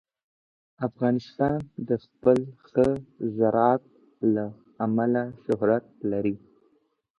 افغانستان 0.87 1.59
د 1.87 1.89
خپل 2.03 2.37
ښه 2.67 2.87
زراعت 3.37 3.83
له 4.33 4.45
امله 4.85 5.23
شهرت 5.43 5.85
لري. 6.11 6.35